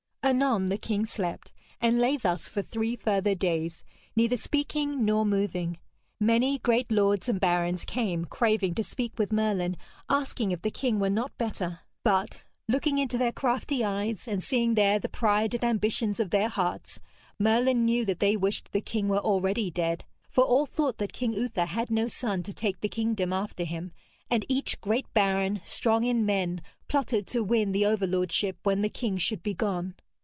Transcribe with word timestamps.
Anon 0.23 0.67
the 0.67 0.77
king 0.77 1.05
slept, 1.05 1.51
and 1.81 1.99
lay 1.99 2.15
thus 2.15 2.47
for 2.47 2.61
three 2.61 2.95
further 2.95 3.35
days, 3.35 3.83
neither 4.15 4.37
speaking 4.37 5.03
nor 5.03 5.25
moving. 5.25 5.77
Many 6.21 6.57
great 6.59 6.89
lords 6.91 7.27
and 7.27 7.37
barons 7.37 7.83
came 7.83 8.23
craving 8.25 8.75
to 8.75 8.83
speak 8.83 9.17
with 9.17 9.33
Merlin, 9.33 9.75
asking 10.09 10.51
if 10.53 10.61
the 10.61 10.71
king 10.71 10.99
were 10.99 11.09
not 11.09 11.37
better. 11.37 11.81
But, 12.03 12.45
looking 12.69 12.97
into 12.97 13.17
their 13.17 13.33
crafty 13.33 13.83
eyes, 13.83 14.25
and 14.25 14.41
seeing 14.41 14.75
there 14.75 14.99
the 14.99 15.09
pride 15.09 15.53
and 15.55 15.65
ambitions 15.65 16.17
of 16.19 16.29
their 16.29 16.49
hearts, 16.49 17.01
Merlin 17.37 17.83
knew 17.83 18.05
that 18.05 18.19
they 18.19 18.37
wished 18.37 18.71
the 18.71 18.79
king 18.79 19.09
were 19.09 19.17
already 19.19 19.69
dead; 19.69 20.05
for 20.29 20.45
all 20.45 20.65
thought 20.67 20.97
that 20.99 21.13
King 21.13 21.33
Uther 21.33 21.65
had 21.65 21.91
no 21.91 22.07
son 22.07 22.41
to 22.43 22.53
take 22.53 22.79
the 22.79 22.87
kingdom 22.87 23.33
after 23.33 23.65
him, 23.65 23.91
and 24.29 24.45
each 24.47 24.79
great 24.79 25.11
baron, 25.13 25.59
strong 25.65 26.05
in 26.05 26.25
men, 26.25 26.61
plotted 26.87 27.27
to 27.27 27.43
win 27.43 27.73
the 27.73 27.85
overlordship 27.87 28.55
when 28.63 28.81
the 28.81 28.87
king 28.89 29.17
should 29.17 29.43
be 29.43 29.55
gone. 29.55 29.95